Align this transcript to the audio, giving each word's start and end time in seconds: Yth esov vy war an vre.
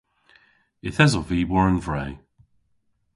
Yth 0.87 1.03
esov 1.05 1.25
vy 1.29 1.39
war 1.51 1.67
an 1.69 1.79
vre. 1.85 2.05